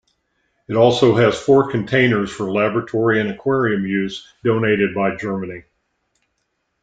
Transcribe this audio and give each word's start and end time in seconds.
It 0.67 0.75
also 0.75 1.15
has 1.17 1.39
four 1.39 1.69
containers 1.69 2.31
for 2.31 2.51
laboratory 2.51 3.21
and 3.21 3.29
aquarium 3.29 3.85
use 3.85 4.27
donated 4.43 4.95
by 4.95 5.15
Germany. 5.15 5.61